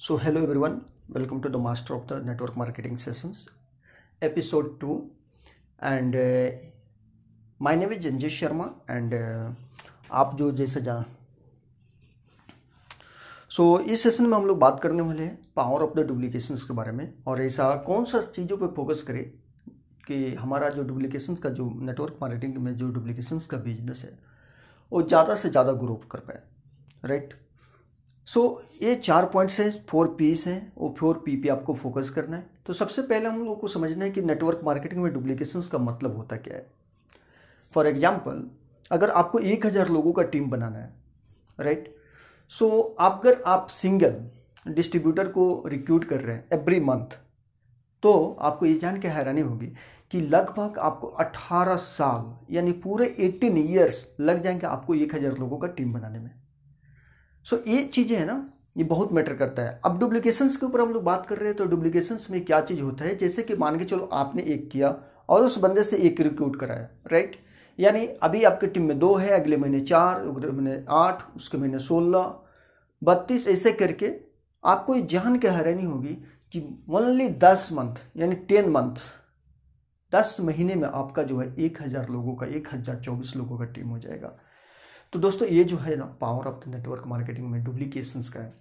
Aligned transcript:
So, 0.00 0.18
hello 0.18 0.42
everyone, 0.42 0.84
welcome 1.08 1.40
to 1.40 1.48
the 1.48 1.58
Master 1.58 1.94
of 1.94 2.06
the 2.06 2.20
Network 2.20 2.54
Marketing 2.54 2.98
Sessions, 2.98 3.48
episode 4.22 4.78
2. 4.78 5.10
And 5.78 6.14
uh, 6.14 6.50
my 7.60 7.74
name 7.76 7.92
is 7.92 8.04
Janjesh 8.04 8.36
Sharma, 8.40 8.74
and 8.88 9.14
uh, 9.14 9.52
आप 10.12 10.36
जो 10.38 10.50
जैसे 10.52 10.80
जा 10.80 10.96
सो 13.50 13.78
so, 13.78 13.88
इस 13.88 14.02
session 14.02 14.26
में 14.26 14.36
हम 14.36 14.46
लोग 14.46 14.58
बात 14.58 14.80
करने 14.82 15.02
वाले 15.02 15.22
हैं 15.22 15.38
पावर 15.56 15.82
ऑफ़ 15.82 15.94
द 15.94 16.06
डुप्लीकेशंस 16.08 16.64
के 16.64 16.74
बारे 16.74 16.92
में 16.92 17.12
और 17.26 17.42
ऐसा 17.42 17.74
कौन 17.86 18.04
सा 18.04 18.20
चीज़ों 18.36 18.58
पे 18.58 18.66
फोकस 18.76 19.02
करें 19.08 19.24
कि 20.06 20.34
हमारा 20.34 20.68
जो 20.76 20.82
डुप्लीकेशंस 20.82 21.38
का 21.38 21.50
जो 21.60 21.70
नेटवर्क 21.82 22.18
मार्केटिंग 22.22 22.58
में 22.58 22.76
जो 22.76 22.90
डुप्लीकेशंस 22.90 23.46
का 23.46 23.58
बिज़नेस 23.64 24.04
है 24.04 24.18
वो 24.92 25.02
ज़्यादा 25.02 25.36
से 25.36 25.50
ज़्यादा 25.50 25.72
ग्रो 25.82 26.00
कर 26.12 26.20
पाए 26.28 26.42
राइट 27.04 27.34
सो 28.28 28.40
so, 28.40 28.82
ये 28.82 28.94
चार 28.96 29.26
पॉइंट्स 29.26 29.58
हैं 29.60 29.70
फोर 29.88 30.14
पीस 30.18 30.46
हैं 30.46 30.72
और 30.76 30.94
फोर 30.98 31.22
पी 31.26 31.36
पे 31.36 31.48
आपको 31.48 31.74
फोकस 31.74 32.10
करना 32.10 32.36
है। 32.36 32.46
तो 32.66 32.72
सबसे 32.72 33.02
पहले 33.02 33.28
हम 33.28 33.44
लोग 33.44 33.60
को 33.60 33.68
समझना 33.68 34.04
है 34.04 34.10
कि 34.10 34.22
नेटवर्क 34.22 34.60
मार्केटिंग 34.64 35.02
में 35.02 35.12
डुप्लीकेशंस 35.12 35.66
का 35.66 35.78
मतलब 35.78 36.16
होता 36.16 36.36
क्या 36.36 36.56
है। 36.56 36.66
फॉर 37.74 37.86
एग्ज़ाम्पल 37.86 38.42
अगर 38.90 39.10
आपको 39.10 39.38
एक 39.40 39.66
हज़ार 39.66 39.88
लोगों 39.88 40.12
का 40.12 40.22
टीम 40.24 40.48
बनाना 40.50 40.78
है 40.78 40.94
राइट 41.58 41.94
सो 42.52 42.66
so, 42.66 43.06
अगर 43.06 43.42
आप 43.46 43.68
सिंगल 43.68 44.72
डिस्ट्रीब्यूटर 44.72 45.28
को 45.28 45.62
रिक्रूट 45.66 46.04
कर 46.04 46.20
रहे 46.20 46.36
हैं 46.36 46.48
एवरी 46.52 46.80
मंथ 46.80 47.16
तो 48.02 48.14
आपको 48.40 48.66
ये 48.66 48.74
जान 48.74 49.00
के 49.00 49.08
हैरानी 49.08 49.40
होगी 49.40 49.66
कि 50.10 50.20
लगभग 50.22 50.78
आपको 50.78 51.08
18 51.20 51.76
साल 51.78 52.54
यानी 52.54 52.72
पूरे 52.82 53.06
18 53.20 53.58
ईयर्स 53.60 54.06
लग 54.20 54.42
जाएँगे 54.42 54.66
आपको 54.66 54.94
एक 54.94 55.14
हज़ार 55.14 55.38
लोगों 55.38 55.58
का 55.58 55.68
टीम 55.68 55.92
बनाने 55.92 56.18
में। 56.18 56.30
सो 57.46 57.62
ये 57.66 57.82
चीज़ें 57.84 58.16
हैं 58.16 58.26
ना, 58.26 58.46
ये 58.76 58.84
बहुत 58.84 59.12
मैटर 59.12 59.34
करता 59.34 59.62
है। 59.62 59.80
अब 59.84 59.98
डुप्लीकेशंस 60.00 60.56
के 60.56 60.66
ऊपर 60.66 60.80
हम 60.80 60.92
लोग 60.92 61.02
बात 61.04 61.26
कर 61.26 61.36
रहे 61.38 61.48
हैं 61.48 61.56
तो 61.56 61.64
डुप्लीकेशंस 61.66 62.26
में 62.30 62.44
क्या 62.44 62.60
चीज़ 62.62 62.80
होता 62.80 63.04
है? 63.04 63.16
जैसे 63.16 63.42
कि 63.42 63.54
मान 63.56 63.78
के 63.78 63.84
चलो 63.84 64.08
आपने 64.14 64.42
एक 64.44 64.68
किया 64.70 64.88
और 65.28 65.42
उस 65.42 65.58
बंदे 65.58 65.82
से 65.84 65.96
एक 65.98 66.20
रिक्रूट 66.20 66.58
कराया 66.60 66.88
राइट 67.12 67.36
यानी 67.78 68.06
अभी 68.22 68.42
आपके 68.44 68.66
टीम 68.66 68.82
में 68.82 68.98
दो 68.98 69.14
है, 69.14 69.28
अगले 69.30 69.56
महीने 69.56 69.80
चार, 69.82 70.20
अगले 70.20 70.46
महीने 70.48 70.84
आठ, 70.90 71.22
उसके 71.36 71.58
महीने 71.58 71.78
सोलह, 71.78 72.34
बत्तीस, 73.02 73.46
ऐसे 73.48 73.72
करके 73.74 74.12
आपको 74.64 74.94
ये 74.94 75.02
जान 75.04 75.38
के 75.38 75.48
हैरानी 75.48 75.84
होगी 75.84 76.14
कि 76.54 76.62
ओनली 76.90 77.28
दस 77.40 77.68
मंथ 77.72 77.94
यानी 78.16 78.34
टेन 78.48 78.70
मंथ्स 78.70 79.12
दस 80.12 80.36
महीने 80.40 80.74
में 80.74 80.88
आपका 80.88 81.22
जो 81.22 81.38
है 81.38 81.54
एक 81.56 81.82
हज़ार 81.82 82.08
लोगों 82.08 82.34
का, 82.34 82.46
एक 82.46 82.68
हज़ार 82.72 82.96
चौबीस 82.96 83.34
लोगों 83.36 83.58
का 83.58 83.64
टीम 83.66 83.88
हो 83.88 83.98
जाएगा। 83.98 84.36
तो 85.12 85.18
दोस्तों 85.18 85.48
ये 85.48 85.64
जो 85.64 85.76
है 85.76 85.96
ना 85.96 86.04
power 86.20 86.46
of 86.46 86.64
the 86.64 86.74
network 86.74 87.02
marketing 87.06 87.46
में 87.50 87.62
डुप्लीकेशंस 87.64 88.28
का 88.28 88.40
है। 88.40 88.52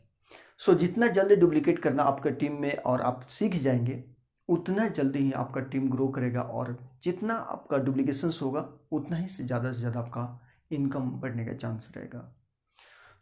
सो 0.59 0.71
so, 0.71 0.79
जितना 0.79 1.07
जल्दी 1.07 1.35
डुप्लीकेट 1.35 1.79
करना 1.79 2.03
आपका 2.03 2.29
टीम 2.31 2.61
में 2.61 2.75
और 2.77 3.01
आप 3.01 3.25
सीख 3.29 3.55
जाएँगे 3.55 4.03
उतना 4.49 4.87
जल्दी 4.89 5.19
ही 5.19 5.31
आपका 5.31 5.61
टीम 5.61 5.89
ग्रो 5.89 6.07
करेगा 6.07 6.41
और 6.41 6.77
जितना 7.03 7.33
आपका 7.33 7.77
डुप्लीकेशंस 7.77 8.39
होगा 8.41 8.67
उतना 8.91 9.17
ही 9.17 9.27
ज़्यादा 9.27 9.71
से 9.71 9.79
ज़्यादा 9.79 9.99
आपका 9.99 10.41
इनकम 10.71 11.09
बढ़ने 11.21 11.45
का 11.45 11.53
चांस 11.53 11.91
रहेगा। 11.97 12.31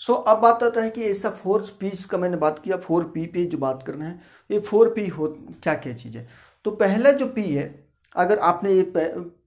सो 0.02 0.14
so, 0.14 0.24
अब 0.28 0.38
बात 0.38 0.64
आता 0.64 0.82
है 0.82 0.90
कि 0.90 1.04
ऐसा 1.04 1.30
फोर 1.30 1.66
पीस 1.80 2.06
का 2.06 2.18
मैंने 2.18 2.38
बात 2.38 2.60
किया 2.60 2.78
फोर 2.78 3.04
पी 3.06 3.26
पे 3.26 3.46
जो 3.46 3.58
बात 3.58 3.84
करना 3.88 4.06
है 4.06 4.20
ये 4.50 4.60
फोर 4.60 4.94
पी 4.94 5.08
हो 5.08 5.28
क्या 5.64 5.74
क्या 5.76 5.94
चीज़ 5.94 6.18
है? 6.18 6.28
तो 6.66 6.72
पहला 6.72 7.12
जो 7.12 7.28
पी 7.28 7.44
है 7.44 7.68
अगर 8.16 8.40
आपने 8.40 8.74
ये 8.74 8.84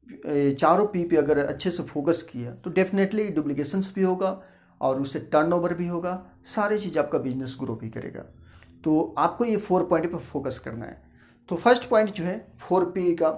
चारों 0.09 0.87
पी 0.87 1.05
पे 1.05 1.17
अगर 1.17 1.39
अच्छे 1.39 1.71
से 1.71 1.83
फोकस 1.85 2.23
किया 2.23 2.53
तो 2.55 2.71
डेफिनेटली 2.73 3.29
डुप्लीकेशंस 3.31 3.93
भी 3.95 4.03
होगा 4.03 4.41
और 4.81 5.01
उससे 5.01 5.19
टर्नओवर 5.33 5.75
भी 5.75 5.87
होगा, 5.89 6.23
सारी 6.45 6.79
चीज़ 6.79 6.99
आपका 6.99 7.19
बिज़नेस 7.19 7.57
ग्रो 7.61 7.75
भी 7.75 7.91
करेगा। 7.91 8.21
तो 8.85 9.15
आपको 9.19 9.45
ये 9.45 9.57
फोर 9.59 9.85
पॉइंट 9.85 10.11
पर 10.13 10.19
फोकस 10.25 10.59
करना 10.59 10.85
है। 10.85 11.03
तो 11.49 11.57
फ़र्स्ट 11.57 11.89
पॉइंट 11.89 12.11
जो 12.11 12.25
है 12.25 12.37
फोर 12.61 12.85
पी 12.91 13.15
का, 13.15 13.31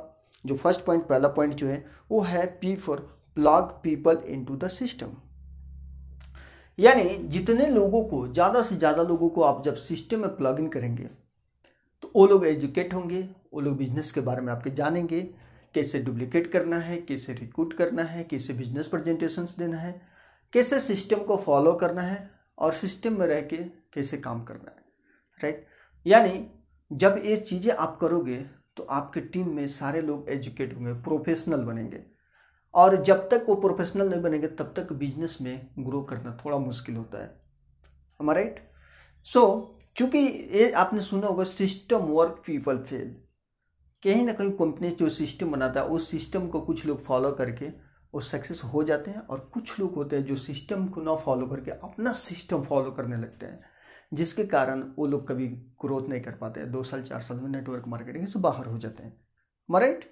जो 0.45 0.57
फ़र्स्ट 0.57 0.85
पॉइंट 0.85 1.07
पहला 1.07 1.29
पॉइंट 1.31 1.55
जो 1.55 1.67
है, 1.67 1.85
वो 2.11 2.21
है 2.23 2.47
P 2.61 2.75
for 2.77 2.99
plug 3.37 3.71
people 3.83 4.19
into 4.29 4.57
the 4.57 4.69
system 4.71 5.17
यानी 6.79 7.17
जितने 7.29 7.67
लोगों 7.69 8.03
को, 8.05 8.27
ज़्यादा 8.29 8.63
से 8.63 8.77
ज़्यादा 8.77 9.03
लोगों 9.03 9.29
को 9.29 9.43
आप 9.43 9.63
जब 9.65 9.77
सिस्टम 9.77 10.21
में 10.21 10.37
प्लग 10.37 10.61
इन 10.61 10.69
करेंगे 10.69 11.05
तो 12.03 12.11
वो 12.15 12.27
लोग 12.27 12.47
एजुकेट 12.47 12.95
होंगे, 12.95 13.21
वो 13.55 13.61
लोग 13.61 13.77
बिज़नेस 13.79 14.13
के 14.13 14.21
बारे 14.23 14.43
में 14.43 14.53
आपके 14.53 14.71
जानेंगे 14.73 15.29
कैसे 15.75 15.99
डुप्लीकेट 15.99 16.51
करना 16.53 16.77
है, 16.79 16.97
कैसे 16.99 17.33
रिक्रूट 17.35 17.73
करना 17.73 18.03
है, 18.03 18.25
कैसे 18.25 18.53
बिज़नेस 18.53 18.87
प्रेजेंटेशन 18.89 19.49
देना 19.59 19.77
है, 19.77 20.01
कैसे 20.53 20.81
सिस्टम 20.81 21.25
को 21.25 21.37
फॉलो 21.37 21.73
करना 21.75 22.03
है 22.03 22.31
और 22.59 22.73
सिस्टम 22.75 23.19
में 23.19 23.27
रह 23.27 23.41
के 23.43 23.57
कैसे 23.95 24.17
काम 24.19 24.43
करना 24.45 24.71
है 24.71 24.85
राइट 25.41 25.67
यानी 26.07 26.47
जब 26.91 27.23
ये 27.25 27.37
चीज़ें 27.39 27.73
आप 27.73 27.99
करोगे 28.01 28.37
तो 28.77 28.83
आपके 28.91 29.21
टीम 29.23 29.49
में 29.55 29.67
सारे 29.69 30.01
लोग 30.03 30.29
एजुकेट 30.31 30.75
होंगे 30.75 30.93
प्रोफेशनल 31.03 31.63
बनेंगे। 31.63 32.03
और 32.75 32.97
जब 33.05 33.29
तक 33.31 33.45
वो 33.49 33.55
प्रोफेशनल 33.57 34.09
नहीं 34.09 34.23
बनेंगे, 34.23 34.47
तब 34.49 34.73
तक 34.77 34.93
बिज़नेस 34.93 35.37
में 35.41 35.69
ग्रो 35.79 36.03
करना 36.03 36.37
थोड़ा 36.45 36.59
मुश्किल 36.59 36.97
होता 36.97 37.23
है। 37.23 37.31
हमारा 38.21 38.41
राइट 38.41 38.61
सो 39.27 39.43
चूँकि 39.97 40.19
ये 40.19 40.71
आपने 40.73 41.01
सुना 41.01 41.27
होगा 41.27 41.45
सिस्टम 41.45 42.05
वर्क 42.09 42.43
पीपल 42.47 42.79
फेल 42.81 43.15
कहीं 44.03 44.25
ना 44.27 44.33
कहीं 44.33 44.51
कंपनी 44.53 44.91
जो 44.91 45.09
सिस्टम 45.09 45.51
बनाता 45.53 45.81
है, 45.81 45.87
उस 45.87 46.11
सिस्टम 46.11 46.47
को 46.49 46.61
कुछ 46.61 46.85
लोग 46.87 47.03
फॉलो 47.05 47.31
करके 47.33 47.69
वो 48.15 48.21
सक्सेस 48.21 48.61
हो 48.65 48.83
जाते 48.85 49.11
हैं 49.11 49.21
और 49.21 49.39
कुछ 49.55 49.79
लोग 49.81 49.95
होते 49.95 50.17
हैं 50.17 50.25
जो 50.25 50.37
सिस्टम 50.37 50.87
को 50.87 51.01
ना 51.03 51.15
फॉलो 51.17 51.47
करके 51.47 51.71
अपना 51.71 52.13
सिस्टम 52.13 52.63
फॉलो 52.63 52.91
करने 52.91 53.17
लगते 53.17 53.47
हैं, 53.47 53.61
जिसके 54.15 54.45
कारण 54.45 54.83
वो 54.99 55.07
लोग 55.07 55.27
कभी 55.29 55.47
ग्रोथ 55.83 56.09
नहीं 56.09 56.21
कर 56.21 56.33
पाते 56.33 56.65
दो 56.67 56.83
साल, 56.83 57.03
चार 57.03 57.23
साल 57.23 57.41
में 57.41 57.49
नेटवर्क 57.51 57.89
मार्केटिंग 57.89 58.27
से 58.27 58.39
बाहर 58.39 58.67
हो 58.67 58.79
जाते 58.79 59.03
हैं। 59.03 59.17
राइट 59.69 60.05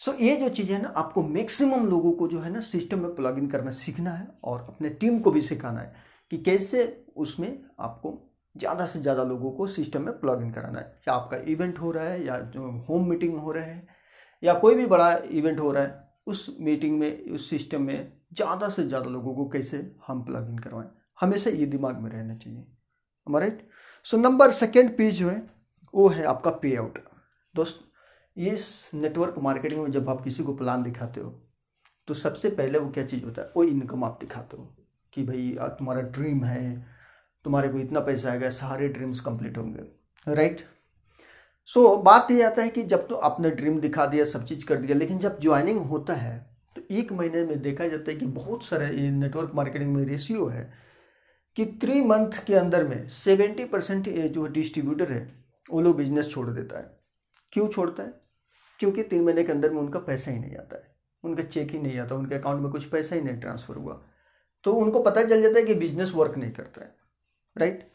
सो 0.00 0.12
ये 0.14 0.36
जो 0.36 0.48
चीज़ 0.48 0.72
है 0.72 0.80
ना, 0.82 0.88
आपको 0.88 1.22
मैक्सिमम 1.22 1.86
लोगों 1.86 2.12
को 2.12 2.28
जो 2.28 2.40
है 2.40 2.50
ना 2.50 2.60
सिस्टम 2.60 3.00
में 3.00 3.14
प्लग 3.14 3.38
इन 3.38 3.48
करना 3.50 3.70
सीखना 3.70 4.10
है 4.10 4.26
और 4.44 4.60
अपने 4.60 4.90
टीम 4.90 5.18
को 5.18 5.30
भी 5.30 5.40
सिखाना 5.40 5.80
है 5.80 5.94
कि 6.32 6.38
कैसे 6.38 7.04
उसमें 7.16 7.64
आपको 7.80 8.18
ज़्यादा 8.54 8.86
से 8.86 9.00
ज़्यादा 9.00 9.24
लोगों 9.24 9.50
को 9.52 9.66
सिस्टम 9.68 10.02
में 10.02 10.18
प्लग 10.20 10.42
इन 10.42 10.50
कराना 10.52 10.78
है। 10.78 11.00
या 11.08 11.14
आपका 11.14 11.36
इवेंट 11.48 11.78
हो 11.80 11.90
रहा 11.90 12.04
है, 12.04 12.24
या 12.24 12.38
जो 12.38 12.70
होम 12.88 13.08
मीटिंग 13.08 13.38
हो 13.38 13.52
रहा 13.52 13.64
है, 13.64 13.86
या 14.42 14.54
कोई 14.54 14.74
भी 14.74 14.86
बड़ा 14.86 15.12
इवेंट 15.30 15.60
हो 15.60 15.72
रहा 15.72 15.82
है, 15.82 16.08
उस 16.26 16.56
मीटिंग 16.60 16.98
में, 16.98 17.24
उस 17.26 17.48
सिस्टम 17.50 17.82
में 17.82 18.12
ज़्यादा 18.34 18.68
से 18.68 18.84
ज़्यादा 18.84 19.10
लोगों 19.10 19.34
को 19.34 19.48
कैसे 19.48 19.78
हम 20.06 20.22
प्लग 20.24 20.48
इन 20.50 20.58
करवाएँ? 20.58 20.88
हमेशा 21.20 21.50
ये 21.50 21.66
दिमाग 21.68 22.00
में 22.00 22.10
रहना 22.10 22.34
चाहिए। 22.36 22.66
Right 23.26 23.68
so 24.06 24.16
number 24.16 24.50
second 24.52 24.96
page 24.96 25.18
जो 25.18 25.28
है, 25.28 25.42
वो 25.94 26.08
है 26.08 26.24
आपका 26.24 26.50
पे 26.52 26.74
आउट 26.76 26.98
दोस्त 27.54 27.80
इस 28.36 28.90
नेटवर्क 28.94 29.38
मार्केटिंग 29.38 29.82
में 29.82 29.90
जब 29.92 30.08
आप 30.10 30.22
किसी 30.24 30.42
को 30.42 30.54
प्लान 30.56 30.82
दिखाते 30.82 31.20
हो 31.20 31.30
तो 32.08 32.14
सबसे 32.14 32.50
पहले 32.50 32.78
वो 32.78 32.90
क्या 32.90 33.04
चीज़ 33.04 33.24
होता 33.24 33.42
है? 33.42 33.52
वो 33.56 33.64
इनकम 33.64 34.04
आप 34.04 34.18
दिखाते 34.20 34.56
हो 34.56 34.64
कि 35.12 35.22
भाई 35.22 35.56
तुम्हारा 35.78 36.00
ड्रीम 36.00 36.44
है 36.44 36.99
तुम्हारे 37.44 37.68
को 37.68 37.78
इतना 37.78 38.00
पैसा 38.00 38.30
आएगा 38.30 38.50
सारे 38.50 38.88
ड्रीम्स 38.88 39.20
कंप्लीट 39.20 39.58
होंगे। 39.58 39.82
राइट 40.26 40.60
सो 41.68 41.84
so, 41.86 42.04
बात 42.04 42.30
ये 42.30 42.42
आता 42.42 42.62
है 42.62 42.68
कि 42.68 42.82
जब 42.82 43.06
तो 43.08 43.14
आपने 43.14 43.50
ड्रीम 43.50 43.78
दिखा 43.80 44.06
दिया 44.06 44.24
सब 44.24 44.44
चीज़ 44.44 44.66
कर 44.66 44.76
दिया 44.76 44.96
लेकिन 44.96 45.18
जब 45.18 45.40
ज्वाइनिंग 45.40 45.78
होता 45.80 46.14
है 46.14 46.38
तो 46.76 46.82
एक 46.90 47.12
महीने 47.12 47.44
में 47.44 47.60
देखा 47.62 47.86
जाता 47.88 48.10
है 48.10 48.16
कि 48.16 48.26
बहुत 48.26 48.64
सारे 48.64 48.86
ये 48.96 49.10
नेटवर्क 49.10 49.52
मार्केटिंग 49.54 49.94
में 49.94 50.04
रेशियो 50.04 50.46
है 50.46 50.72
कि 51.56 51.66
थ्री 51.82 52.00
मंथ 52.04 52.44
के 52.46 52.54
अंदर 52.54 52.86
में 52.88 53.08
सेवेंटी 53.08 53.64
परसेंट 53.64 54.08
जो 54.08 54.46
डिस्ट्रीब्यूटर 54.48 55.12
है 55.12 55.22
वो 55.70 55.80
लोग 55.80 55.96
बिज़नेस 55.96 56.30
छोड़ 56.30 56.48
देता 56.48 56.78
है। 56.78 56.98
क्यों 57.52 57.68
छोड़ता 57.68 58.02
है? 58.02 58.12
क्योंकि 58.80 59.02
तीन 59.02 59.22
महीने 59.22 59.42
के 59.44 59.52
अंदर 59.52 59.70
में 59.70 59.80
उनका 59.80 59.98
पैसा 59.98 60.30
ही 60.30 60.38
नहीं 60.38 60.56
आता 60.56 60.76
है। 60.76 60.94
उनका 61.24 61.42
चेक 61.42 61.70
ही 61.70 61.78
नहीं 61.78 61.98
आता 61.98 62.14
उनके 62.14 62.34
अकाउंट 62.34 62.62
में 62.62 62.70
कुछ 62.72 62.84
पैसा 62.84 63.16
ही 63.16 63.22
नहीं 63.22 63.40
ट्रांसफ़र 63.40 63.76
हुआ। 63.76 64.00
तो 64.64 64.72
उनको 64.72 65.02
पता 65.02 65.24
चल 65.24 65.42
जाता 65.42 65.58
है 65.58 65.64
कि 65.66 65.74
बिज़नेस 65.74 66.12
वर्क 66.14 66.36
नहीं 66.36 66.50
करता 66.50 66.80
है। 66.80 66.94
राइट? 67.56 67.88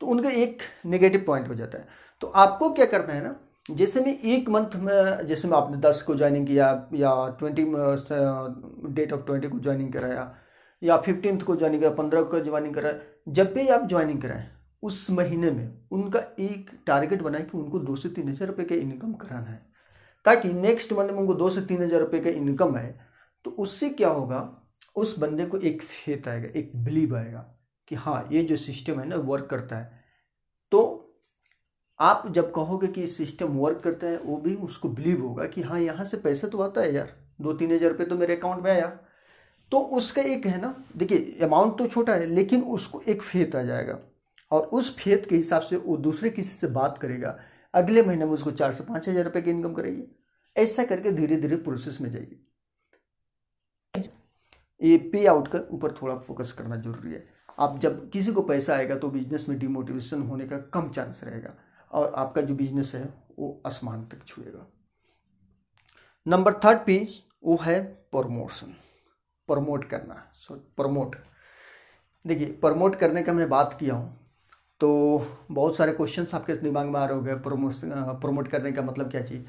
तो 0.00 0.06
उनका 0.06 0.30
एक 0.32 0.62
नेगेटिव 0.86 1.24
पॉइंट 1.26 1.48
हो 1.48 1.54
जाता 1.54 1.78
है। 1.78 1.86
तो 2.22 2.26
आपको 2.26 2.72
क्या 2.72 2.86
करना 2.86 3.12
है 3.12 3.22
ना, 3.22 3.34
जैसे 3.70 4.00
में 4.00 4.12
एक 4.14 4.48
मंथ 4.48 4.76
में, 4.76 5.26
जैसे 5.26 5.48
में 5.48 5.56
आपने 5.56 5.76
दस 5.78 6.02
को 6.02 6.14
ज्वाइनिंग 6.14 6.46
किया, 6.46 6.66
या 6.94 7.36
ट्वेंटी 7.38 7.64
डेट 8.92 9.12
ऑफ़ 9.12 9.24
ट्वेंटी 9.26 9.48
को 9.48 9.58
ज्वाइनिंग 9.58 9.92
कराया, 9.92 10.34
या 10.82 10.96
फिफ्टींथ 10.98 11.40
को 11.40 11.56
ज्वाइनिंग 11.56 11.82
कराया 11.82 11.94
पंद्रह 11.96 12.22
को 12.22 12.40
ज्वाइनिंग 12.40 12.74
कराया, 12.74 12.98
जब 13.28 13.52
भी 13.54 13.68
आप 13.68 13.88
ज्वाइनिंग 13.88 14.22
कराएँ, 14.22 14.46
उस 14.82 15.10
महीने 15.10 15.50
में 15.50 15.88
उनका 15.92 16.20
एक 16.40 16.70
टारगेट 16.86 17.22
बनाए 17.22 17.42
कि 17.42 17.58
उनको 17.58 17.78
दो 17.80 17.96
से 17.96 18.08
तीन 18.08 18.28
हज़ार 18.28 18.48
रुपये 18.48 18.66
का 18.66 18.74
इनकम 18.76 19.12
कराना 19.14 19.50
है। 19.50 19.66
ताकि 20.24 20.52
नेक्स्ट 20.54 20.92
मंथ 20.92 21.08
में 21.08 21.18
उनको 21.18 21.34
दो 21.34 21.50
से 21.50 21.60
तीन 21.62 21.82
हज़ार 21.82 22.00
रुपये 22.00 22.20
का 22.20 22.30
इनकम 22.30 22.76
आए 22.76 22.94
तो 23.44 23.50
उससे 23.52 23.88
क्या 23.90 24.08
होगा, 24.08 24.40
उस 24.96 25.18
बंदे 25.18 25.44
को 25.46 25.58
एक 25.58 25.82
फेथ 25.82 26.28
आएगा, 26.28 26.48
एक 26.50 26.72
बिलीव 26.84 27.16
आएगा। 27.16 27.44
कि 27.88 27.94
हाँ 27.96 28.28
ये 28.32 28.42
जो 28.42 28.56
सिस्टम 28.58 29.00
है 29.00 29.06
ना 29.08 29.16
वर्क 29.16 29.46
करता 29.50 29.76
है। 29.76 30.02
तो 30.72 30.80
आप 32.00 32.26
जब 32.32 32.52
कहोगे 32.54 32.86
कि 32.88 33.06
सिस्टम 33.08 33.56
वर्क 33.58 33.80
करता 33.82 34.06
है, 34.06 34.18
वो 34.18 34.36
भी 34.36 34.54
उसको 34.56 34.88
बिलीव 34.90 35.22
होगा 35.22 35.46
कि 35.46 35.62
हाँ 35.62 35.80
यहाँ 35.80 36.04
से 36.04 36.16
पैसा 36.18 36.48
तो 36.48 36.60
आता 36.60 36.80
है 36.80 36.94
यार। 36.94 37.14
दो 37.40 37.52
तीन 37.52 37.72
हज़ार 37.72 37.90
रुपये 37.90 38.06
तो 38.06 38.16
मेरे 38.16 38.36
अकाउंट 38.36 38.62
में 38.64 38.70
आया। 38.70 38.88
तो 39.72 39.78
उसका 39.78 40.22
एक 40.24 40.46
है 40.46 40.60
ना, 40.60 40.74
देखिए 40.96 41.38
अमाउंट 41.42 41.76
तो 41.78 41.86
छोटा 41.88 42.14
है, 42.14 42.26
लेकिन 42.26 42.62
उसको 42.64 43.00
एक 43.02 43.22
फेथ 43.22 43.56
आ 43.56 43.62
जाएगा। 43.62 43.98
और 44.50 44.62
उस 44.62 44.96
फेथ 44.96 45.28
के 45.28 45.36
हिसाब 45.36 45.62
से 45.62 45.76
वो 45.76 45.96
दूसरे 45.98 46.30
किसी 46.30 46.56
से 46.56 46.66
बात 46.68 46.98
करेगा। 46.98 47.38
अगले 47.74 48.02
महीने 48.02 48.24
में 48.24 48.32
उसको 48.32 48.50
चार 48.52 48.72
से 48.72 48.84
पाँच 48.84 49.08
हज़ार 49.08 49.24
रुपये 49.24 49.42
की 49.42 49.50
इनकम 49.50 49.72
करेगी। 49.74 50.02
ऐसा 50.56 50.84
करके 50.84 51.10
धीरे 51.12 51.36
धीरे 51.36 51.56
प्रोसेस 51.58 52.00
में 52.00 52.10
जाइए 52.10 52.38
ये 54.80 54.96
पे 55.12 55.24
आउट 55.26 55.48
का 55.48 55.58
ऊपर 55.70 55.92
थोड़ा 55.92 56.14
फोकस 56.16 56.52
करना 56.52 56.76
ज़रूरी 56.76 57.12
है। 57.12 57.26
आप 57.58 57.78
जब 57.78 58.08
किसी 58.10 58.32
को 58.32 58.42
पैसा 58.42 58.74
आएगा 58.74 58.96
तो 58.96 59.10
बिज़नेस 59.10 59.48
में 59.48 59.58
डिमोटिवेशन 59.58 60.22
होने 60.22 60.46
का 60.48 60.58
कम 60.74 60.90
चांस 60.90 61.20
रहेगा 61.24 61.54
और 61.90 62.12
आपका 62.16 62.40
जो 62.40 62.54
बिज़नेस 62.54 62.94
है 62.94 63.02
वो 63.38 63.60
आसमान 63.66 64.04
तक 64.04 64.24
छुएगा। 64.26 64.66
नंबर 66.26 66.54
थर्ड 66.64 66.78
पी 66.78 66.98
वो 67.44 67.58
है 67.62 67.80
प्रमोशन 68.12 68.74
प्रमोट 69.48 69.88
करना। 69.90 70.22
सो 70.34 70.54
प्रमोट 70.76 71.16
देखिए 72.24 72.46
प्रमोट 72.62 72.96
करने 72.96 73.22
का 73.22 73.32
मैं 73.32 73.48
बात 73.48 73.76
किया 73.80 73.94
हूँ 73.94 74.16
तो 74.80 74.88
बहुत 75.50 75.76
सारे 75.76 75.92
क्वेश्चन 75.92 76.26
आपके 76.34 76.54
दिमाग 76.56 76.86
में 76.86 76.98
आ 77.00 77.04
रहे 77.04 77.16
हो 77.16 77.22
गए 77.22 77.34
प्रमोट 77.40 77.74
प्रमोट 78.20 78.48
करने 78.48 78.72
का 78.72 78.82
मतलब 78.82 79.10
क्या 79.10 79.22
चाहिए 79.22 79.44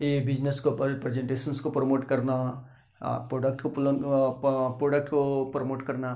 ये 0.00 0.20
बिज़नेस 0.26 0.60
को 0.60 0.70
प्रेजेंटेशंस 0.76 1.60
को 1.60 1.70
प्रमोट 1.70 2.06
करना 2.08 2.36
प्रोडक्ट 3.02 3.60
को 3.60 3.68
प्रोडक्ट 4.78 5.08
को 5.08 5.44
प्रमोट 5.50 5.86
करना। 5.86 6.12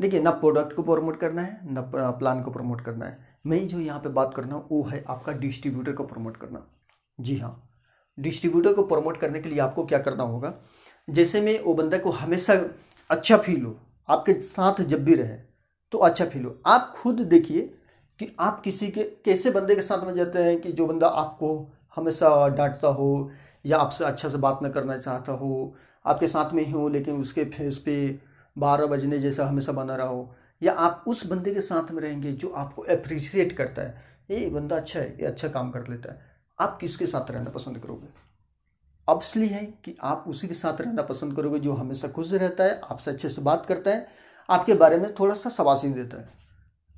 देखिए, 0.00 0.20
ना 0.20 0.30
प्रोडक्ट 0.32 0.72
को 0.72 0.82
प्रमोट 0.82 1.20
करना 1.20 1.42
है, 1.42 1.60
ना 1.64 2.10
प्लान 2.10 2.42
को 2.42 2.50
प्रमोट 2.50 2.80
करना 2.80 3.06
है। 3.06 3.26
मैं 3.46 3.66
जो 3.68 3.80
यहाँ 3.80 4.00
पे 4.00 4.08
बात 4.10 4.34
करना 4.34 4.56
वो 4.70 4.82
है 4.84 5.04
आपका 5.08 5.32
डिस्ट्रीब्यूटर 5.34 5.92
को 5.92 6.04
प्रमोट 6.04 6.36
करना। 6.36 6.64
जी 7.18 7.38
हाँ 7.38 7.64
डिस्ट्रीब्यूटर 8.18 8.72
को 8.74 8.82
प्रमोट 8.84 9.16
करने 9.16 9.40
के 9.40 9.48
लिए 9.48 9.58
आपको 9.60 9.84
क्या 9.84 9.98
करना 9.98 10.22
होगा? 10.24 10.52
जैसे 11.08 11.40
में 11.40 11.58
वो 11.62 11.74
बंदा 11.74 11.98
को 11.98 12.10
हमेशा 12.12 12.54
अच्छा 13.10 13.36
फील 13.36 13.64
हो, 13.64 13.76
आपके 14.08 14.32
साथ 14.34 14.80
जब 14.82 15.04
भी 15.04 15.14
रहे 15.14 15.36
तो 15.92 15.98
अच्छा 15.98 16.24
फील 16.24 16.44
हो। 16.44 16.56
आप 16.66 16.92
खुद 16.96 17.20
देखिए 17.20 17.60
कि 18.20 18.34
आप 18.40 18.60
किसी 18.60 18.88
के, 18.88 19.02
कैसे 19.02 19.50
बंदे 19.50 19.74
के 19.74 19.82
साथ 19.82 20.06
में 20.06 20.14
जाते 20.14 20.38
हैं 20.38 20.60
कि 20.60 20.72
जो 20.72 20.86
बंदा 20.86 21.06
आपको 21.08 21.50
हमेशा 21.96 22.48
डांटता 22.48 22.88
हो, 22.88 23.30
या 23.64 23.78
आपसे 23.78 24.04
अच्छा 24.04 24.28
से 24.28 24.38
बात 24.38 24.60
न 24.62 24.68
करना 24.70 24.96
चाहता 24.98 25.32
हो 25.32 25.74
आपके 26.08 26.28
साथ 26.28 26.52
में 26.52 26.64
ही 26.64 26.72
हो, 26.72 26.88
लेकिन 26.88 27.14
उसके 27.14 27.44
फेस 27.44 27.78
पे 27.78 28.18
बारह 28.58 28.86
बजने 28.86 29.18
जैसा 29.18 29.46
हमेशा 29.46 29.72
बना 29.72 29.96
रहा 29.96 30.06
हो। 30.06 30.34
या 30.62 30.72
आप 30.72 31.04
उस 31.06 31.26
बंदे 31.26 31.54
के 31.54 31.60
साथ 31.60 31.90
में 31.90 32.02
रहेंगे 32.02 32.32
जो 32.32 32.48
आपको 32.48 32.82
अप्रिशिएट 32.82 33.56
करता 33.56 33.82
है? 33.82 34.02
ये 34.30 34.50
बंदा 34.50 34.76
अच्छा 34.76 35.00
है, 35.00 35.20
ये 35.20 35.26
अच्छा 35.26 35.48
काम 35.48 35.70
कर 35.70 35.88
लेता 35.88 36.12
है। 36.12 36.20
आप 36.60 36.78
किसके 36.80 37.06
साथ 37.06 37.30
रहना 37.30 37.50
पसंद 37.50 37.78
करोगे? 37.78 38.08
ऑब्सली 39.08 39.48
है 39.48 39.64
कि 39.64 39.96
आप 40.02 40.24
उसी 40.28 40.48
के 40.48 40.54
साथ 40.54 40.80
रहना 40.80 41.02
पसंद 41.02 41.36
करोगे 41.36 41.58
जो 41.58 41.72
हमेशा 41.72 42.08
खुश 42.08 42.32
रहता 42.32 42.64
है, 42.64 42.80
आपसे 42.80 43.10
अच्छे 43.10 43.28
से 43.28 43.42
बात 43.42 43.66
करता 43.66 43.90
है, 43.90 44.08
आपके 44.50 44.74
बारे 44.74 44.98
में 44.98 45.14
थोड़ा 45.14 45.34
सा 45.34 45.50
सवासी 45.50 45.88
देता 45.88 46.20
है। 46.20 46.28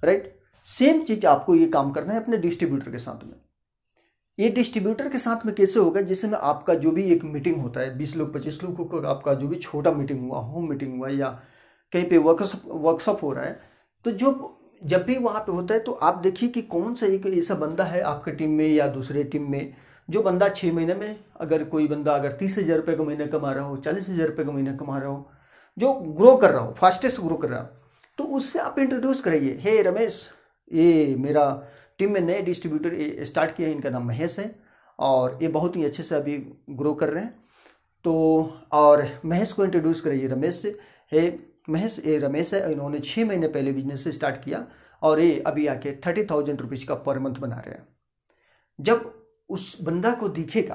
राइट 0.04 0.40
सेम 0.64 1.04
चीज़ 1.04 1.26
आपको 1.26 1.54
ये 1.54 1.66
काम 1.66 1.90
करना 1.90 2.12
है 2.12 2.22
अपने 2.22 2.36
डिस्ट्रीब्यूटर 2.36 2.90
के 2.90 2.98
साथ 2.98 3.24
में। 3.24 3.34
ये 4.40 4.48
डिस्ट्रीब्यूटर 4.50 5.08
के 5.08 5.18
साथ 5.18 5.44
में 5.46 5.54
कैसे 5.54 5.80
होगा? 5.80 6.00
जिसमें 6.02 6.38
आपका 6.38 6.74
जो 6.76 6.90
भी 6.90 7.02
एक 7.12 7.24
मीटिंग 7.24 7.56
होता 7.62 7.80
है, 7.80 7.96
बीस 7.98 8.16
लोग, 8.16 8.32
पच्चीस 8.34 8.62
लोगों 8.62 8.84
को 8.84 9.00
आपका 9.08 9.34
जो 9.34 9.48
भी 9.48 9.56
छोटा 9.58 9.90
मीटिंग 9.92 10.20
हुआ 10.20 10.38
होम 10.40 10.68
मीटिंग 10.68 10.98
हुआ, 10.98 11.08
या 11.10 11.28
कहीं 11.92 12.08
पे 12.08 12.18
वर्कशॉप 12.20 12.62
वर्कशॉप 12.84 13.22
हो 13.22 13.32
रहा 13.32 13.44
है 13.44 13.60
तो 14.04 14.10
जो 14.12 14.56
जब 14.82 15.04
भी 15.04 15.16
वहाँ 15.18 15.40
पे 15.40 15.52
होता 15.52 15.74
है 15.74 15.80
तो 15.80 15.92
आप 15.92 16.18
देखिए 16.18 16.48
कि 16.48 16.62
कौन 16.64 16.94
सा 16.94 17.06
एक 17.06 17.26
ऐसा 17.28 17.54
बंदा 17.56 17.84
है 17.84 18.00
आपके 18.02 18.30
टीम 18.32 18.50
में 18.50 18.66
या 18.66 18.86
दूसरे 18.88 19.24
टीम 19.24 19.50
में, 19.50 19.74
जो 20.08 20.22
बंदा 20.22 20.48
छः 20.50 20.72
महीने 20.72 20.94
में, 20.94 21.16
अगर 21.40 21.64
कोई 21.64 21.88
बंदा 21.88 22.14
अगर 22.14 22.32
तीस 22.32 22.56
हज़ार 22.58 22.76
रुपये 22.76 22.96
का 22.96 23.04
महीना 23.04 23.26
कमा 23.28 23.52
रहा 23.52 23.64
हो, 23.64 23.76
चालीस 23.78 24.08
हज़ार 24.08 24.28
रुपये 24.28 24.44
का 24.44 24.52
महीना 24.52 24.74
कमा 24.76 24.98
रहा 24.98 25.08
हो, 25.08 25.30
जो 25.76 25.92
ग्रो 25.92 26.36
कर 26.36 26.50
रहा 26.50 26.62
हो 26.62 26.74
फास्टेस्ट 26.78 27.20
ग्रो 27.20 27.36
कर 27.36 27.48
रहा 27.48 27.60
हो 27.60 27.68
तो 28.18 28.24
उससे 28.36 28.58
आप 28.58 28.78
इंट्रोड्यूस 28.78 29.20
कराइए 29.20 29.56
हे 29.60 29.80
रमेश 29.82 30.28
ये 30.70 31.14
मेरा 31.18 31.44
टीम 32.00 32.12
में 32.12 32.20
नए 32.22 32.40
डिस्ट्रीब्यूटर 32.42 33.24
स्टार्ट 33.24 33.54
किया 33.56 33.68
है। 33.68 33.74
इनका 33.74 33.90
नाम 33.90 34.06
महेश 34.08 34.38
है 34.38 34.54
और 34.98 35.38
ये 35.42 35.48
बहुत 35.50 35.76
ही 35.76 35.84
अच्छे 35.84 36.02
से 36.02 36.14
अभी 36.14 36.36
ग्रो 36.72 36.94
कर 36.94 37.08
रहे 37.10 37.24
हैं। 37.24 37.38
तो 38.04 38.12
और 38.72 39.06
महेश 39.24 39.52
को 39.52 39.64
इंट्रोड्यूस 39.64 40.00
कराइए 40.00 40.26
रमेश 40.28 40.54
से। 40.56 40.76
हे, 41.12 41.38
महेश 41.68 41.98
ये 42.06 42.18
रमेश 42.18 42.52
है। 42.54 42.72
इन्होंने 42.72 43.00
छः 43.00 43.24
महीने 43.24 43.48
पहले 43.48 43.72
बिज़नेस 43.72 44.08
स्टार्ट 44.10 44.44
किया 44.44 44.66
और 45.02 45.20
ये 45.20 45.38
अभी 45.46 45.66
आके 45.68 45.92
थर्टी 46.06 46.24
थाउज़ेंड 46.26 46.60
रुपीज़ 46.60 46.86
का 46.86 46.94
पर 47.06 47.18
मंथ 47.18 47.34
बना 47.40 47.58
रहे 47.58 47.74
हैं। 47.74 47.86
जब 48.78 49.12
उस 49.50 49.76
बंदा 49.82 50.12
को 50.14 50.28
दिखेगा 50.30 50.74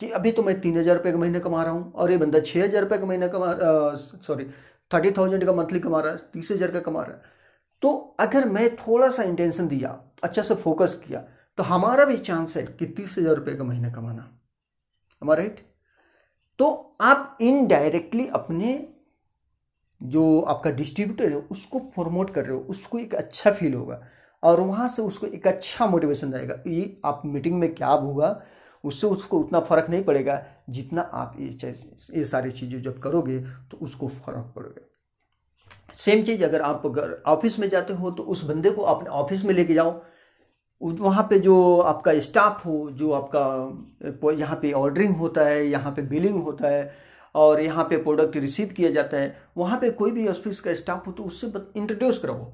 कि 0.00 0.08
अभी 0.10 0.32
तो 0.32 0.42
मैं 0.42 0.60
तीन 0.60 0.76
हज़ार 0.78 0.96
रुपये 0.96 1.12
का 1.12 1.18
महीने 1.18 1.40
कमा 1.40 1.62
रहा 1.62 1.72
हूँ 1.72 1.92
और 1.92 2.10
ये 2.10 2.16
बंदा 2.18 2.40
छः 2.42 2.64
हज़ार 2.64 2.82
रुपये 2.82 2.98
का 2.98 3.06
महीने 3.06 3.28
कमा 3.28 3.54
सॉरी 3.96 4.44
थर्टी 4.90 5.10
थाउज़ेंड 5.10 5.44
का 5.44 5.52
मंथली 5.54 5.80
कमा 5.80 6.00
रहा 6.00 6.12
है, 6.12 6.18
तीस 6.32 6.50
हज़ार 6.50 6.70
का 6.70 6.80
कमा 6.80 7.02
रहा 7.02 7.16
है 7.16 7.38
तो 7.82 7.92
अगर 8.20 8.48
मैं 8.48 8.68
थोड़ा 8.76 9.10
सा 9.10 9.22
इंटेंशन 9.22 9.68
दिया 9.68 9.98
अच्छा 10.22 10.42
से 10.42 10.54
फोकस 10.56 10.94
किया 11.06 11.20
तो 11.58 11.62
हमारा 11.64 12.04
भी 12.04 12.16
चांस 12.18 12.56
है 12.56 12.62
कि 12.68 12.86
तीस 12.88 13.16
हज़ार 13.18 13.34
रुपये 13.36 13.54
का 13.54 13.64
महीना 13.64 13.90
कमाना। 13.90 14.30
हमारा 15.22 15.42
राइट 15.42 15.58
तो 16.58 16.96
आप 17.00 17.38
इनडायरेक्टली 17.40 18.26
अपने 18.28 18.72
जो 20.00 20.40
आपका 20.42 20.70
डिस्ट्रीब्यूटर 20.72 21.30
है, 21.30 21.36
उसको 21.36 21.78
प्रमोट 21.78 22.32
कर 22.34 22.44
रहे 22.44 22.52
हो, 22.52 22.60
उसको 22.60 22.98
एक 22.98 23.14
अच्छा 23.14 23.50
फील 23.50 23.74
होगा 23.74 24.00
और 24.42 24.60
वहाँ 24.60 24.88
से 24.88 25.02
उसको 25.02 25.26
एक 25.28 25.46
अच्छा 25.46 25.86
मोटिवेशन 25.86 26.30
जाएगा 26.32 26.54
ये 26.66 27.00
आप 27.04 27.22
मीटिंग 27.26 27.58
में 27.60 27.74
क्या 27.74 27.88
होगा, 27.88 28.40
उससे 28.84 29.06
उसको 29.08 29.38
उतना 29.40 29.60
फ़र्क 29.60 29.90
नहीं 29.90 30.04
पड़ेगा 30.04 30.42
जितना 30.70 31.02
आप 31.02 31.36
ये 31.40 31.72
ये 32.12 32.24
सारी 32.26 32.50
चीज़ें 32.52 32.80
जब 32.82 33.00
करोगे 33.02 33.38
तो 33.40 33.76
उसको 33.78 34.08
फ़र्क 34.08 34.52
पड़ेगा। 34.56 34.86
सेम 35.96 36.22
चीज़, 36.24 36.44
अगर 36.44 36.62
आप 36.62 36.86
अगर 36.86 37.22
ऑफ़िस 37.28 37.58
में 37.58 37.68
जाते 37.68 37.94
हो 37.94 38.10
तो 38.10 38.22
उस 38.24 38.44
बंदे 38.44 38.70
को 38.70 38.82
अपने 38.84 39.08
ऑफ़िस 39.10 39.44
में 39.44 39.54
लेके 39.54 39.74
जाओ। 39.74 40.00
वहाँ 40.80 41.26
पे 41.30 41.38
जो 41.38 41.78
आपका 41.78 42.18
स्टाफ 42.20 42.64
हो, 42.66 42.90
जो 42.90 43.10
आपका 43.12 44.30
यहाँ 44.32 44.58
पे 44.62 44.72
ऑर्डरिंग 44.72 45.16
होता 45.16 45.44
है, 45.44 45.66
यहाँ 45.66 45.92
पे 45.92 46.02
बिलिंग 46.04 46.42
होता 46.42 46.68
है, 46.68 46.92
और 47.34 47.60
यहाँ 47.60 47.84
पे 47.84 47.96
प्रोडक्ट 47.98 48.36
रिसीव 48.36 48.68
किया 48.76 48.90
जाता 48.90 49.16
है, 49.16 49.36
वहाँ 49.56 49.78
पे 49.80 49.90
कोई 49.92 50.10
भी 50.10 50.26
ऑफ़िस 50.28 50.60
का 50.60 50.74
स्टाफ 50.74 51.06
हो 51.06 51.12
तो 51.12 51.22
उससे 51.22 51.52
इंट्रोड्यूस 51.76 52.18
कराओ 52.18 52.44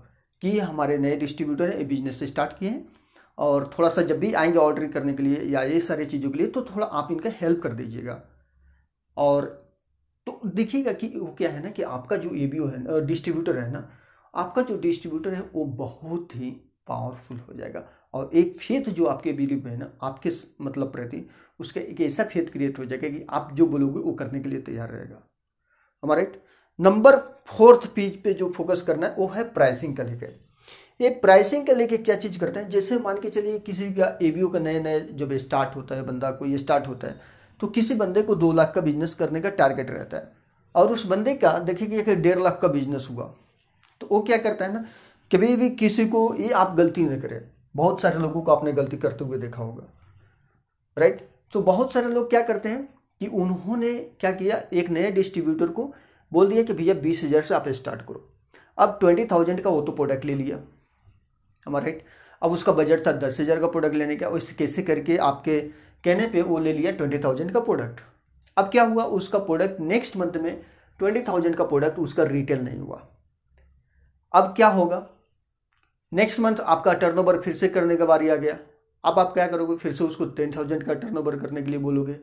कि 0.42 0.58
हमारे 0.58 0.98
नए 0.98 1.16
डिस्ट्रीब्यूटर 1.16 1.76
ये 1.78 1.84
बिज़नेस 1.84 2.22
स्टार्ट 2.24 2.58
किए 2.58 2.68
हैं। 2.68 2.84
और 3.38 3.70
थोड़ा 3.72 3.88
सा 3.88 4.02
जब 4.02 4.18
भी 4.18 4.32
आएँगे 4.34 4.58
ऑर्डरिंग 4.58 4.92
करने 4.92 5.12
के 5.12 5.22
लिए 5.22 5.40
या 5.44 5.62
ये 5.62 5.80
सारी 5.80 6.04
चीज़ों 6.06 6.30
के 6.30 6.38
लिए 6.38 6.46
तो 6.48 6.62
थोड़ा 6.64 6.86
आप 6.86 7.08
इनका 7.12 7.30
हेल्प 7.40 7.60
कर 7.62 7.72
दीजिएगा। 7.72 8.20
और 9.16 9.65
देखिएगा 10.46 10.92
कि 10.92 11.08
वो 11.08 11.26
क्या 11.38 11.50
है 11.50 11.62
ना 11.62 11.70
कि 11.70 11.82
आपका 11.82 12.16
जो 12.16 12.30
ए 12.30 12.50
है 12.68 13.04
डिस्ट्रीब्यूटर 13.06 13.58
है 13.58 13.70
ना, 13.72 13.88
आपका 14.34 14.62
जो 14.62 14.78
डिस्ट्रीब्यूटर 14.78 15.34
है 15.34 15.42
वो 15.54 15.64
बहुत 15.64 16.36
ही 16.36 16.50
पावरफुल 16.86 17.36
हो 17.38 17.54
जाएगा। 17.54 17.84
और 18.14 18.30
एक 18.34 18.56
फेथ 18.56 18.90
जो 18.90 19.04
आपके 19.04 19.32
बिलीव 19.32 19.66
है 19.68 19.76
ना, 19.76 19.90
आपके 20.02 20.30
मतलब 20.60 20.92
प्रति, 20.92 21.28
उसका 21.60 21.80
एक 21.80 22.00
ऐसा 22.00 22.24
फेथ 22.24 22.52
क्रिएट 22.52 22.78
हो 22.78 22.84
जाएगा 22.84 23.08
कि 23.08 23.24
आप 23.30 23.50
जो 23.54 23.66
बोलोगे 23.66 24.00
वो 24.00 24.12
करने 24.12 24.40
के 24.40 24.48
लिए 24.48 24.60
तैयार 24.60 24.90
रहेगा। 24.90 25.22
हमारा 26.02 26.22
राइट 26.22 26.42
नंबर 26.78 27.16
फोर्थ 27.48 27.86
पेज 27.94 28.22
पे 28.22 28.32
जो 28.34 28.50
फोकस 28.50 28.82
करना 28.82 29.06
है, 29.06 29.14
वो 29.14 29.26
है 29.26 29.44
प्राइसिंग 29.44 29.96
का 29.96 30.02
लेकर 30.02 30.34
ये 31.00 31.08
प्राइसिंग 31.22 31.66
का 31.66 31.72
लेके 31.72 31.96
क्या 31.98 32.16
चीज़ 32.16 32.38
करते 32.40 32.60
हैं? 32.60 32.68
जैसे 32.70 32.98
मान 32.98 33.20
के 33.20 33.30
चलिए 33.30 33.58
किसी 33.58 33.92
का 33.94 34.06
एवीओ 34.22 34.48
का 34.48 34.58
नए 34.58 34.80
नए 34.80 35.00
जब 35.00 35.32
स्टार्ट 35.38 35.76
होता 35.76 35.94
है, 35.94 36.06
बंदा 36.06 36.30
को 36.32 36.56
स्टार्ट 36.58 36.86
होता 36.88 37.06
है 37.06 37.20
तो 37.60 37.66
किसी 37.68 37.94
बंदे 37.94 38.22
को 38.22 38.34
दो 38.34 38.52
लाख 38.52 38.72
का 38.74 38.80
बिज़नेस 38.80 39.14
करने 39.14 39.40
का 39.40 39.50
टारगेट 39.50 39.90
रहता 39.90 40.16
है। 40.16 40.35
और 40.76 40.92
उस 40.92 41.06
बंदे 41.06 41.34
का, 41.34 41.58
देखिए 41.60 42.02
कि 42.02 42.14
डेढ़ 42.16 42.38
लाख 42.38 42.58
का 42.62 42.68
बिज़नेस 42.68 43.06
हुआ। 43.10 43.24
तो 44.00 44.06
वो 44.06 44.20
क्या 44.22 44.36
करता 44.38 44.64
है 44.64 44.72
ना 44.72 44.84
कभी 45.30 45.54
भी 45.56 45.70
किसी 45.76 46.06
को 46.06 46.34
ये 46.36 46.50
आप 46.54 46.74
गलती 46.76 47.04
न 47.04 47.20
करें। 47.20 47.40
बहुत 47.74 48.00
सारे 48.00 48.18
लोगों 48.18 48.42
को 48.42 48.52
आपने 48.52 48.72
गलती 48.72 48.96
करते 48.98 49.24
हुए 49.24 49.38
देखा 49.38 49.62
होगा। 49.62 49.92
राइट 50.96 51.28
तो 51.52 51.62
बहुत 51.62 51.92
सारे 51.92 52.08
लोग 52.08 52.28
क्या 52.30 52.40
करते 52.42 52.68
हैं 52.68 52.82
कि 53.20 53.26
उन्होंने 53.28 53.92
क्या 54.20 54.30
किया, 54.32 54.60
एक 54.72 54.90
नए 54.90 55.10
डिस्ट्रीब्यूटर 55.12 55.66
को 55.68 55.92
बोल 56.32 56.48
दिया 56.48 56.62
कि 56.62 56.72
भैया, 56.72 56.94
बीस 56.96 57.22
हज़ार 57.24 57.42
से 57.42 57.54
आप 57.54 57.68
स्टार्ट 57.70 58.02
करो। 58.02 58.28
अब 58.78 58.96
ट्वेंटी 59.00 59.24
थाउज़ेंड 59.26 59.60
का 59.60 59.70
वो 59.70 59.80
तो 59.82 59.92
प्रोडक्ट 59.92 60.24
ले 60.24 60.34
लिया। 60.34 60.58
हमारा 61.66 61.84
राइट 61.84 62.04
अब 62.42 62.52
उसका 62.52 62.72
बजट 62.74 63.06
था 63.06 63.12
दस 63.14 63.40
हज़ार 63.40 63.60
का 63.60 63.66
प्रोडक्ट 63.68 63.94
लेने 63.94 64.16
का 64.16 64.28
उस 64.30 64.50
कैसे 64.54 64.82
करके 64.82 65.16
आपके 65.24 65.60
कहने 66.04 66.26
पे 66.28 66.42
वो 66.42 66.58
ले 66.58 66.72
लिया 66.72 66.92
ट्वेंटी 66.92 67.18
थाउज़ेंड 67.18 67.52
का 67.52 67.60
प्रोडक्ट 67.60 68.00
अब 68.56 68.68
क्या 68.70 68.84
हुआ? 68.84 69.04
उसका 69.04 69.38
प्रोडक्ट 69.40 69.80
नेक्स्ट 69.82 70.16
मंथ 70.16 70.36
में 70.36 70.60
ट्वेंटी 71.00 71.22
थाउज़ेंड 71.22 71.56
का 71.56 71.64
प्रोडक्ट 71.64 71.98
उसका 71.98 72.24
रिटेल 72.24 72.60
नहीं 72.60 72.78
हुआ। 72.78 73.02
अब 74.34 74.52
क्या 74.56 74.68
होगा? 74.68 75.06
नेक्स्ट 76.12 76.40
मंथ 76.40 76.60
आपका 76.62 76.92
टर्नओवर 76.94 77.40
फिर 77.40 77.56
से 77.56 77.68
करने 77.68 77.96
का 77.96 78.06
बारी 78.06 78.28
आ 78.28 78.34
गया। 78.36 78.58
अब 79.04 79.18
आप 79.18 79.32
क्या 79.34 79.46
करोगे? 79.46 79.76
फिर 79.76 79.92
से 79.92 80.04
उसको 80.04 80.24
टेन 80.26 80.52
थाउज़ेंड 80.52 80.82
का 80.82 80.94
टर्नओवर 80.94 81.38
करने 81.38 81.62
के 81.62 81.70
लिए 81.70 81.80
बोलोगे। 81.80 82.14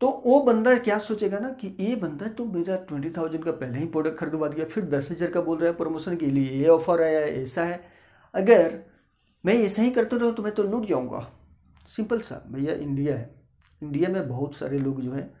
तो 0.00 0.08
वो 0.26 0.40
बंदा 0.42 0.76
क्या 0.78 0.98
सोचेगा 0.98 1.38
ना 1.38 1.48
कि 1.50 1.76
ये 1.80 1.94
बंदा 1.96 2.28
तो 2.28 2.44
मेरा 2.46 2.76
ट्वेंटी 2.88 3.10
थाउज़ेंड 3.10 3.44
का 3.44 3.52
पहले 3.52 3.78
ही 3.78 3.86
प्रोडक्ट 3.86 4.18
खरीदवा 4.18 4.48
दिया, 4.48 4.66
फिर 4.66 4.84
दस 4.86 5.10
हज़ार 5.10 5.30
का 5.30 5.40
बोल 5.40 5.58
रहा 5.58 5.70
है 5.70 5.76
प्रमोशन 5.76 6.16
के 6.16 6.26
लिए। 6.26 6.50
ये 6.52 6.68
ऑफ़र 6.68 7.02
आया, 7.02 7.20
ऐसा 7.20 7.64
है। 7.64 7.80
अगर 8.34 8.78
मैं 9.44 9.54
ऐसा 9.56 9.82
ही 9.82 9.90
करते 9.90 10.18
रहूँ 10.18 10.34
तो 10.34 10.42
मैं 10.42 10.52
तो 10.54 10.62
लूट 10.62 10.86
जाऊँगा। 10.86 11.26
सिंपल 11.88 12.20
सा, 12.20 12.42
भैया 12.48 12.74
इंडिया 12.74 13.16
है। 13.16 13.30
इंडिया 13.82 14.08
में 14.08 14.28
बहुत 14.28 14.54
सारे 14.54 14.78
लोग 14.78 15.00
जो 15.00 15.12
है 15.12 15.32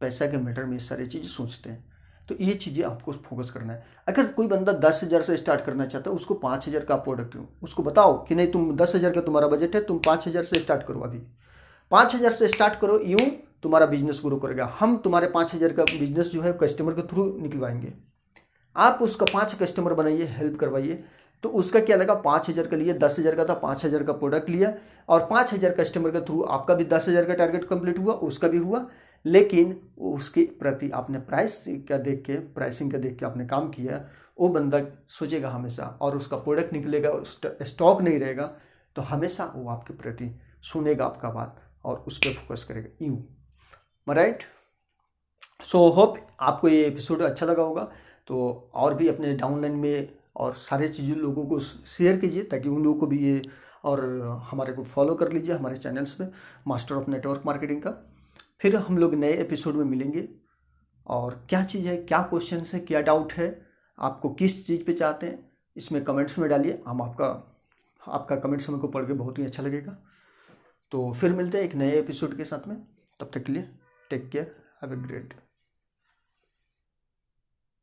पैसा 0.00 0.26
के 0.26 0.36
मैटर 0.38 0.64
में 0.64 0.78
सारी 0.80 1.06
चीज़ 1.06 1.26
सोचते 1.28 1.70
हैं। 1.70 1.84
तो 2.28 2.34
ये 2.40 2.54
चीज़ें 2.54 2.84
आपको 2.84 3.12
फोकस 3.14 3.50
करना 3.50 3.72
है। 3.72 3.84
अगर 4.08 4.26
कोई 4.28 4.46
बंदा 4.46 4.72
दस 4.80 5.00
हज़ार 5.04 5.22
से 5.22 5.36
स्टार्ट 5.36 5.64
करना 5.64 5.86
चाहता 5.86 6.10
है, 6.10 6.16
उसको 6.16 6.34
पाँच 6.36 6.68
हज़ार 6.68 6.84
का 6.84 6.96
प्रोडक्ट 6.98 7.36
उसको 7.62 7.82
बताओ 7.82 8.22
कि 8.24 8.34
नहीं, 8.34 8.50
तुम 8.52 8.76
दस 8.76 8.94
हज़ार 8.94 9.12
का 9.12 9.20
तुम्हारा 9.20 9.48
बजट 9.48 9.74
है, 9.74 9.80
तुम 9.82 9.98
पाँच 9.98 10.26
हज़ार 10.28 10.44
से 10.44 10.60
स्टार्ट 10.60 10.86
करो 10.86 11.00
अभी। 11.00 11.18
पाँच 11.92 12.14
हज़ार 12.14 12.32
से 12.32 12.48
स्टार्ट 12.48 12.78
करो, 12.80 12.98
यूँ 13.00 13.30
तुम्हारा 13.62 13.86
बिज़नेस 13.86 14.20
ग्रो 14.24 14.36
करेगा। 14.36 14.72
हम 14.78 14.96
तुम्हारे 14.96 15.26
पाँच 15.28 15.54
हज़ार 15.54 15.72
का 15.72 15.84
बिज़नेस 15.84 16.30
जो 16.30 16.40
है 16.42 16.52
कस्टमर 16.62 16.92
के 16.92 17.02
थ्रू 17.08 17.24
निकलवाएँगे। 17.40 17.92
आप 18.76 18.98
उसका 19.02 19.26
पाँच 19.32 19.54
कस्टमर 19.54 19.94
बनाइए 19.94 20.24
हेल्प 20.30 20.58
करवाइए। 20.60 21.04
तो 21.44 21.48
उसका 21.50 21.80
क्या 21.80 21.96
लगा? 21.96 22.14
पाँच 22.16 22.48
हज़ार 22.50 22.66
का 22.66 22.76
लिए 22.76 22.92
दस 22.94 23.16
हज़ार 23.18 23.34
का 23.34 23.44
था, 23.44 23.54
पाँच 23.54 23.84
हज़ार 23.84 24.02
का 24.02 24.12
प्रोडक्ट 24.14 24.50
लिया। 24.50 24.72
और 25.08 25.26
पाँच 25.26 25.52
हज़ार 25.52 25.72
कस्टमर 25.74 26.10
के 26.10 26.20
थ्रू 26.20 26.42
आपका 26.42 26.74
भी 26.74 26.84
दस 26.86 27.08
हज़ार 27.08 27.24
का 27.24 27.34
टारगेट 27.34 27.64
कंप्लीट 27.64 27.98
हुआ, 27.98 28.14
उसका 28.14 28.48
भी 28.48 28.58
हुआ। 28.58 28.86
लेकिन 29.24 29.76
उसके 29.98 30.42
प्रति 30.58 30.90
आपने 30.90 31.18
प्राइस 31.20 31.62
का 31.88 31.98
देख 31.98 32.22
के 32.22 32.38
प्राइसिंग 32.54 32.92
का 32.92 32.98
देख 32.98 33.16
के 33.18 33.26
आपने 33.26 33.46
काम 33.46 33.68
किया, 33.70 34.04
वो 34.38 34.48
बंदा 34.48 34.80
सोचेगा 35.10 35.50
हमेशा 35.50 35.86
और 36.02 36.16
उसका 36.16 36.36
प्रोडक्ट 36.38 36.72
निकलेगा 36.72 37.12
स्टॉक 37.64 38.02
नहीं 38.02 38.18
रहेगा 38.18 38.50
तो 38.96 39.02
हमेशा 39.04 39.52
वो 39.56 39.68
आपके 39.70 39.94
प्रति 39.94 40.30
सुनेगा 40.64 41.04
आपका 41.04 41.30
बात 41.30 41.60
और 41.84 42.04
उस 42.06 42.18
पर 42.18 42.32
फोकस 42.36 42.64
करेगा। 42.64 43.06
यूँ। 43.06 43.16
राइट 44.06 44.42
सो 45.64 45.88
होप 45.90 46.16
आपको 46.40 46.68
ये 46.68 46.84
एपिसोड 46.86 47.22
अच्छा 47.22 47.46
लगा 47.46 47.62
होगा। 47.62 47.82
तो 48.28 48.70
और 48.74 48.94
भी 48.94 49.08
अपने 49.08 49.32
डाउनलाइन 49.36 49.74
में 49.74 50.08
और 50.36 50.54
सारे 50.54 50.88
चीज़ें 50.88 51.14
लोगों 51.16 51.44
को 51.46 51.58
शेयर 51.60 52.18
कीजिए 52.20 52.42
ताकि 52.44 52.68
उन 52.68 52.82
लोगों 52.84 52.98
को 53.00 53.06
भी 53.06 53.18
ये 53.18 53.42
और 53.84 54.04
हमारे 54.50 54.72
को 54.72 54.82
फॉलो 54.84 55.14
कर 55.14 55.32
लीजिए 55.32 55.54
हमारे 55.54 55.76
चैनल्स 55.76 56.20
में 56.20 56.28
मास्टर 56.66 56.94
ऑफ़ 56.94 57.10
नेटवर्क 57.10 57.42
मार्केटिंग 57.46 57.82
का। 57.82 57.90
फिर 58.64 58.76
हम 58.76 58.98
लोग 58.98 59.14
नए 59.14 59.32
एपिसोड 59.32 59.74
में 59.74 59.84
मिलेंगे। 59.84 60.28
और 61.06 61.46
क्या 61.48 61.64
चीज़ 61.64 61.88
है, 61.88 61.96
क्या 61.96 62.22
क्वेश्चन 62.22 62.64
है, 62.74 62.80
क्या 62.80 63.00
डाउट 63.00 63.32
है, 63.32 63.66
आपको 63.98 64.30
किस 64.30 64.66
चीज़ 64.66 64.84
पे 64.84 64.92
चाहते 64.92 65.26
हैं, 65.26 65.52
इसमें 65.76 66.04
कमेंट्स 66.04 66.38
में 66.38 66.50
डालिए। 66.50 66.82
हम 66.86 67.02
आपका 67.02 67.58
आपका 68.08 68.36
कमेंट्स 68.36 68.68
हमको 68.68 68.88
पढ़ 68.88 69.04
के 69.04 69.12
बहुत 69.12 69.38
ही 69.38 69.44
अच्छा 69.44 69.62
लगेगा। 69.62 69.98
तो 70.90 71.12
फिर 71.12 71.32
मिलते 71.32 71.58
हैं 71.58 71.64
एक 71.64 71.74
नए 71.74 71.98
एपिसोड 71.98 72.36
के 72.36 72.44
साथ 72.44 72.68
में। 72.68 72.76
तब 73.20 73.30
तक 73.34 73.42
के 73.42 73.52
लिए 73.52 73.68
take 74.10 74.30
care 74.30 74.56
have 74.82 74.92
a 74.92 74.96
great 74.96 75.43